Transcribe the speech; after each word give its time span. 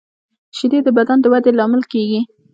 شیدې 0.57 0.79
د 0.83 0.87
بدن 0.97 1.17
د 1.21 1.25
ودې 1.33 1.51
لامل 1.59 1.83
کېږي 1.91 2.21